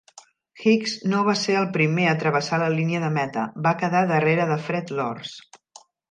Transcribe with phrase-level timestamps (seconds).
[0.61, 4.47] Hicks no va ser el primer a travessar la línia de meta, va quedar darrere
[4.53, 5.35] de Fred Lorz.